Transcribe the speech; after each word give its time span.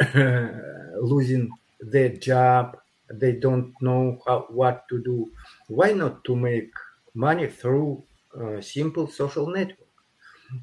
losing 1.00 1.50
their 1.80 2.10
job, 2.10 2.76
they 3.12 3.32
don't 3.32 3.74
know 3.80 4.18
how, 4.26 4.46
what 4.50 4.88
to 4.88 5.02
do. 5.02 5.30
Why 5.68 5.92
not 5.92 6.24
to 6.24 6.36
make 6.36 6.70
money 7.14 7.48
through 7.48 8.02
uh, 8.40 8.60
simple 8.60 9.08
social 9.08 9.46
network? 9.48 9.88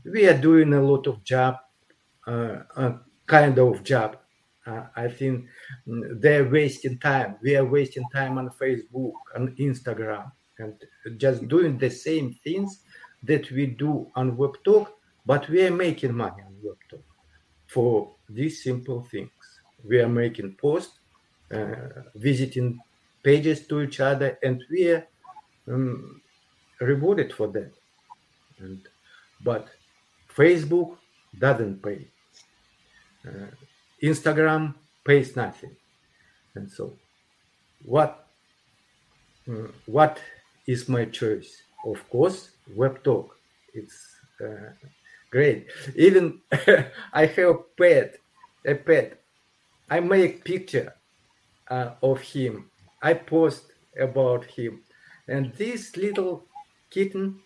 We 0.05 0.27
are 0.27 0.37
doing 0.37 0.73
a 0.73 0.81
lot 0.81 1.07
of 1.07 1.23
job, 1.23 1.57
uh, 2.25 2.93
kind 3.25 3.57
of 3.57 3.83
job. 3.83 4.17
Uh, 4.65 4.83
I 4.95 5.07
think 5.07 5.45
mm, 5.87 6.21
they're 6.21 6.47
wasting 6.49 6.99
time. 6.99 7.37
We 7.41 7.55
are 7.55 7.65
wasting 7.65 8.03
time 8.13 8.37
on 8.37 8.49
Facebook, 8.49 9.13
and 9.35 9.55
Instagram, 9.57 10.31
and 10.59 10.73
just 11.17 11.47
doing 11.47 11.77
the 11.77 11.89
same 11.89 12.33
things 12.43 12.81
that 13.23 13.49
we 13.51 13.67
do 13.67 14.11
on 14.15 14.35
WebTalk, 14.37 14.87
but 15.25 15.47
we 15.49 15.65
are 15.65 15.71
making 15.71 16.13
money 16.13 16.43
for 17.67 18.11
these 18.29 18.63
simple 18.63 19.01
things. 19.11 19.31
We 19.83 19.99
are 19.99 20.09
making 20.09 20.55
posts, 20.55 20.99
uh, 21.53 21.75
visiting 22.15 22.79
pages 23.23 23.67
to 23.67 23.81
each 23.81 23.99
other, 23.99 24.37
and 24.43 24.63
we 24.71 24.89
are 24.89 25.07
um, 25.67 26.21
rewarded 26.79 27.33
for 27.33 27.47
that. 27.49 27.71
And, 28.59 28.81
but 29.43 29.67
Facebook 30.35 30.97
doesn't 31.37 31.81
pay. 31.83 32.07
Uh, 33.27 33.51
Instagram 34.01 34.73
pays 35.03 35.35
nothing. 35.35 35.75
And 36.55 36.71
so, 36.71 36.93
what 37.85 38.27
uh, 39.49 39.67
what 39.85 40.19
is 40.67 40.89
my 40.89 41.05
choice? 41.05 41.61
Of 41.85 42.09
course, 42.09 42.51
WebTalk. 42.75 43.29
It's 43.73 44.15
uh, 44.43 44.71
great. 45.31 45.67
Even 45.95 46.41
I 47.13 47.25
have 47.25 47.37
a 47.37 47.55
pet, 47.77 48.17
a 48.65 48.75
pet. 48.75 49.21
I 49.89 49.99
make 49.99 50.43
picture 50.43 50.93
uh, 51.69 51.91
of 52.01 52.21
him. 52.21 52.69
I 53.01 53.13
post 53.13 53.71
about 53.99 54.45
him, 54.45 54.83
and 55.27 55.53
this 55.53 55.95
little 55.95 56.47
kitten 56.89 57.39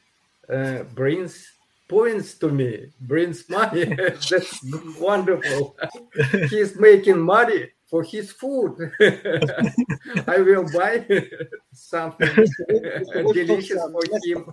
uh, 0.51 0.83
brings 0.83 1.47
points 1.91 2.35
to 2.39 2.49
me, 2.49 2.87
brings 3.01 3.49
money. 3.49 3.83
That's 4.29 4.63
wonderful. 4.99 5.75
He's 6.49 6.79
making 6.79 7.19
money 7.19 7.71
for 7.89 8.01
his 8.03 8.31
food. 8.31 8.77
I 10.25 10.37
will 10.39 10.65
buy 10.71 11.05
something 11.73 12.29
delicious 13.33 13.81
for 13.91 14.03
him. 14.23 14.45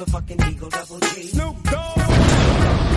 Motherfucking 0.00 0.50
Eagle 0.50 0.68
Double 0.70 0.98
G. 1.00 1.26
Snoop 1.26 1.62
Dogg. 1.64 2.89